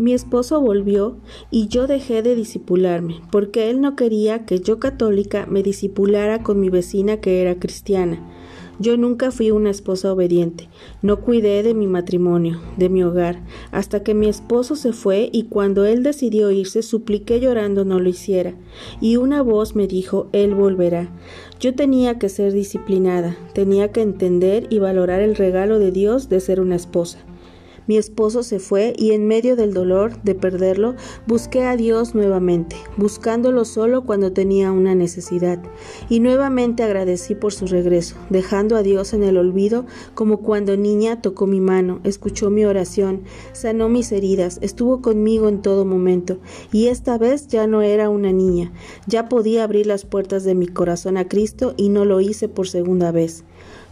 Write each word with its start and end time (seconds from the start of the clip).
Mi 0.00 0.14
esposo 0.14 0.58
volvió 0.62 1.18
y 1.50 1.68
yo 1.68 1.86
dejé 1.86 2.22
de 2.22 2.34
disipularme, 2.34 3.20
porque 3.30 3.68
él 3.68 3.82
no 3.82 3.96
quería 3.96 4.46
que 4.46 4.58
yo 4.58 4.78
católica 4.78 5.44
me 5.44 5.62
disipulara 5.62 6.42
con 6.42 6.58
mi 6.58 6.70
vecina 6.70 7.18
que 7.18 7.42
era 7.42 7.56
cristiana. 7.56 8.18
Yo 8.78 8.96
nunca 8.96 9.30
fui 9.30 9.50
una 9.50 9.68
esposa 9.68 10.10
obediente, 10.10 10.70
no 11.02 11.20
cuidé 11.20 11.62
de 11.62 11.74
mi 11.74 11.86
matrimonio, 11.86 12.62
de 12.78 12.88
mi 12.88 13.02
hogar, 13.02 13.44
hasta 13.72 14.02
que 14.02 14.14
mi 14.14 14.26
esposo 14.26 14.74
se 14.74 14.94
fue 14.94 15.28
y 15.34 15.42
cuando 15.50 15.84
él 15.84 16.02
decidió 16.02 16.50
irse 16.50 16.80
supliqué 16.80 17.38
llorando 17.38 17.84
no 17.84 18.00
lo 18.00 18.08
hiciera, 18.08 18.54
y 19.02 19.16
una 19.16 19.42
voz 19.42 19.76
me 19.76 19.86
dijo, 19.86 20.28
él 20.32 20.54
volverá. 20.54 21.10
Yo 21.60 21.74
tenía 21.74 22.18
que 22.18 22.30
ser 22.30 22.54
disciplinada, 22.54 23.36
tenía 23.52 23.92
que 23.92 24.00
entender 24.00 24.66
y 24.70 24.78
valorar 24.78 25.20
el 25.20 25.36
regalo 25.36 25.78
de 25.78 25.92
Dios 25.92 26.30
de 26.30 26.40
ser 26.40 26.58
una 26.58 26.76
esposa. 26.76 27.18
Mi 27.90 27.96
esposo 27.96 28.44
se 28.44 28.60
fue 28.60 28.92
y 28.96 29.10
en 29.10 29.26
medio 29.26 29.56
del 29.56 29.74
dolor 29.74 30.22
de 30.22 30.36
perderlo 30.36 30.94
busqué 31.26 31.64
a 31.64 31.76
Dios 31.76 32.14
nuevamente, 32.14 32.76
buscándolo 32.96 33.64
solo 33.64 34.04
cuando 34.04 34.32
tenía 34.32 34.70
una 34.70 34.94
necesidad, 34.94 35.60
y 36.08 36.20
nuevamente 36.20 36.84
agradecí 36.84 37.34
por 37.34 37.52
su 37.52 37.66
regreso, 37.66 38.14
dejando 38.28 38.76
a 38.76 38.84
Dios 38.84 39.12
en 39.12 39.24
el 39.24 39.36
olvido 39.36 39.86
como 40.14 40.36
cuando 40.36 40.76
niña 40.76 41.20
tocó 41.20 41.48
mi 41.48 41.58
mano, 41.58 41.98
escuchó 42.04 42.48
mi 42.48 42.64
oración, 42.64 43.22
sanó 43.50 43.88
mis 43.88 44.12
heridas, 44.12 44.60
estuvo 44.62 45.02
conmigo 45.02 45.48
en 45.48 45.60
todo 45.60 45.84
momento, 45.84 46.38
y 46.70 46.86
esta 46.86 47.18
vez 47.18 47.48
ya 47.48 47.66
no 47.66 47.82
era 47.82 48.08
una 48.08 48.30
niña, 48.30 48.70
ya 49.08 49.28
podía 49.28 49.64
abrir 49.64 49.88
las 49.88 50.04
puertas 50.04 50.44
de 50.44 50.54
mi 50.54 50.68
corazón 50.68 51.16
a 51.16 51.26
Cristo 51.26 51.74
y 51.76 51.88
no 51.88 52.04
lo 52.04 52.20
hice 52.20 52.48
por 52.48 52.68
segunda 52.68 53.10
vez. 53.10 53.42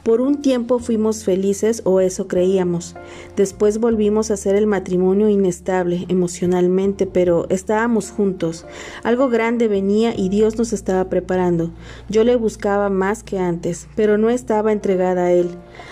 Por 0.02 0.20
un 0.22 0.40
tiempo 0.40 0.78
fuimos 0.78 1.24
felices 1.24 1.82
o 1.84 2.00
eso 2.00 2.28
creíamos. 2.28 2.94
Después 3.36 3.78
volvimos 3.78 4.30
a 4.30 4.36
ser 4.36 4.54
el 4.54 4.66
matrimonio 4.66 5.28
inestable 5.28 6.06
emocionalmente, 6.08 7.06
pero 7.06 7.46
estábamos 7.50 8.10
juntos. 8.10 8.64
Algo 9.02 9.28
grande 9.28 9.68
venía 9.68 10.14
y 10.16 10.30
Dios 10.30 10.56
nos 10.56 10.72
estaba 10.72 11.10
preparando. 11.10 11.70
Yo 12.08 12.24
le 12.24 12.36
buscaba 12.36 12.88
más 12.88 13.22
que 13.22 13.38
antes, 13.38 13.86
pero 13.96 14.16
no 14.16 14.30
estaba 14.30 14.72
entregada 14.72 15.26
a 15.26 15.32
Él. 15.32 15.50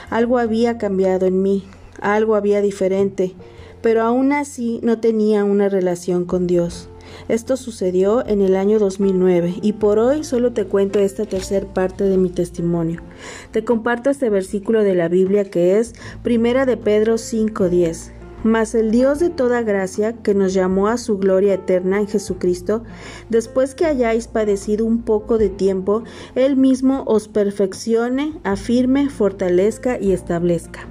Algo 0.09 0.39
había 0.39 0.79
cambiado 0.79 1.27
en 1.27 1.43
mí, 1.43 1.65
algo 2.01 2.37
había 2.37 2.63
diferente, 2.63 3.35
pero 3.83 4.03
aún 4.03 4.33
así 4.33 4.81
no 4.83 4.99
tenía 4.99 5.45
una 5.45 5.69
relación 5.69 6.25
con 6.25 6.47
Dios. 6.47 6.89
Esto 7.29 7.57
sucedió 7.57 8.27
en 8.27 8.41
el 8.41 8.57
año 8.57 8.79
2009 8.79 9.57
y 9.63 9.73
por 9.75 9.99
hoy 9.99 10.25
solo 10.25 10.53
te 10.53 10.67
cuento 10.67 10.99
esta 10.99 11.25
tercera 11.25 11.67
parte 11.73 12.05
de 12.05 12.17
mi 12.19 12.31
testimonio. 12.31 13.03
Te 13.51 13.65
comparto 13.65 14.11
este 14.11 14.31
versículo 14.31 14.83
de 14.83 14.95
la 14.95 15.09
Biblia 15.09 15.45
que 15.45 15.79
es 15.79 15.95
Primera 16.23 16.67
de 16.67 16.77
Pedro 16.77 17.19
5:10. 17.19 18.13
Mas 18.45 18.75
el 18.77 18.91
Dios 18.93 19.19
de 19.19 19.31
toda 19.31 19.63
gracia, 19.63 20.13
que 20.13 20.35
nos 20.35 20.55
llamó 20.55 20.87
a 20.87 20.99
su 20.99 21.19
gloria 21.19 21.55
eterna 21.55 21.99
en 21.99 22.07
Jesucristo, 22.07 22.85
después 23.29 23.75
que 23.75 23.87
hayáis 23.87 24.29
padecido 24.29 24.85
un 24.85 25.03
poco 25.03 25.37
de 25.37 25.49
tiempo, 25.49 26.05
Él 26.37 26.57
mismo 26.57 27.03
os 27.07 27.27
perfeccione, 27.27 28.39
afirme, 28.45 29.09
fortalezca 29.11 29.99
y 29.99 30.13
establezca. 30.13 30.87